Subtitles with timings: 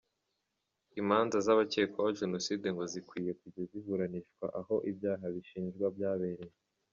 [1.01, 6.45] Imanza z’abakekwaho Jenoside ngo zikwiye kujya ziburanishirizwa aho ibyaha bashinjwa byabereye.